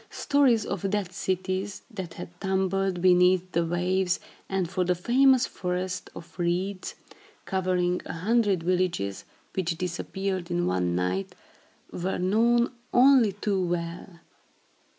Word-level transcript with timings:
Stories 0.09 0.65
of 0.65 0.89
dead 0.89 1.11
cities, 1.11 1.83
that 1.91 2.15
had 2.15 2.29
tumbled 2.41 3.03
beneath 3.03 3.51
the 3.51 3.63
waves, 3.63 4.19
and 4.49 4.67
of 4.75 4.87
the 4.87 4.95
famous 4.95 5.45
Forest 5.45 6.09
of 6.15 6.39
Reeds, 6.39 6.95
covering 7.45 8.01
a 8.07 8.13
hundred 8.13 8.63
villages, 8.63 9.25
which 9.53 9.77
disappeared 9.77 10.49
in 10.49 10.65
one 10.65 10.95
night, 10.95 11.35
were 11.91 12.17
known 12.17 12.71
only 12.91 13.33
too 13.33 13.61
well. 13.63 14.09